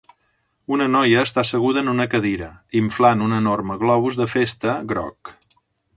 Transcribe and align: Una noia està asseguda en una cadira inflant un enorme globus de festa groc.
Una 0.77 0.85
noia 0.93 1.25
està 1.27 1.41
asseguda 1.43 1.83
en 1.85 1.91
una 1.93 2.07
cadira 2.15 2.49
inflant 2.81 3.23
un 3.27 3.39
enorme 3.41 3.77
globus 3.85 4.19
de 4.23 4.31
festa 4.33 4.79
groc. 4.95 5.37